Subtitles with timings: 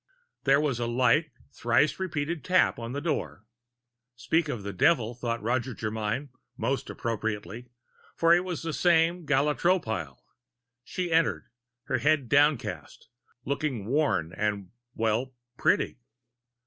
[0.45, 3.45] There was a light, thrice repeated tap on the door.
[4.15, 7.67] Speak of the devil, thought Roget Germyn most appropriately;
[8.15, 10.17] for it was that same Gala Tropile.
[10.83, 11.49] She entered,
[11.83, 13.09] her head downcast,
[13.45, 15.99] looking worn and well, pretty.